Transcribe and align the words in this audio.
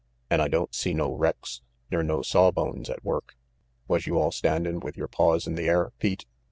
An' 0.31 0.41
I 0.41 0.47
don't 0.47 0.73
see 0.73 0.95
no 0.95 1.13
wrecks 1.13 1.61
ner 1.91 2.01
no 2.01 2.23
sawbones 2.23 2.89
at 2.89 3.05
work. 3.05 3.35
Was 3.87 4.07
you 4.07 4.17
all 4.17 4.31
standin' 4.31 4.79
with 4.79 4.97
yer 4.97 5.05
paws 5.07 5.45
in 5.45 5.53
the 5.53 5.67
air, 5.69 5.91
Pete?" 5.99 6.25